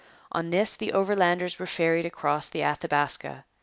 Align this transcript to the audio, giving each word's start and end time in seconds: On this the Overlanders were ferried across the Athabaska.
On 0.31 0.49
this 0.49 0.75
the 0.75 0.93
Overlanders 0.93 1.59
were 1.59 1.67
ferried 1.67 2.07
across 2.07 2.49
the 2.49 2.63
Athabaska. 2.63 3.43